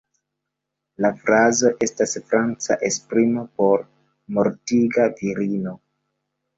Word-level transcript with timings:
La 1.05 1.11
frazo 1.19 1.71
estas 1.89 2.17
franca 2.33 2.79
esprimo 2.91 3.47
por 3.63 3.87
"mortiga 4.41 5.11
virino". 5.25 5.81